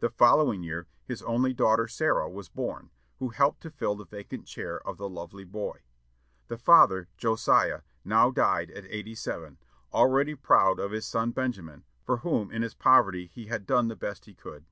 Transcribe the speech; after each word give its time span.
The 0.00 0.10
following 0.10 0.64
year 0.64 0.88
his 1.04 1.22
only 1.22 1.52
daughter, 1.52 1.86
Sarah, 1.86 2.28
was 2.28 2.48
born, 2.48 2.90
who 3.20 3.28
helped 3.28 3.60
to 3.60 3.70
fill 3.70 3.94
the 3.94 4.04
vacant 4.04 4.46
chair 4.46 4.84
of 4.84 4.96
the 4.96 5.08
lovely 5.08 5.44
boy. 5.44 5.82
The 6.48 6.58
father, 6.58 7.06
Josiah, 7.16 7.82
now 8.04 8.32
died 8.32 8.72
at 8.72 8.86
eighty 8.86 9.14
seven, 9.14 9.58
already 9.92 10.34
proud 10.34 10.80
of 10.80 10.90
his 10.90 11.06
son 11.06 11.30
Benjamin, 11.30 11.84
for 12.02 12.16
whom 12.16 12.50
in 12.50 12.62
his 12.62 12.74
poverty 12.74 13.26
he 13.32 13.46
had 13.46 13.64
done 13.64 13.86
the 13.86 13.94
best 13.94 14.24
he 14.24 14.34
could. 14.34 14.64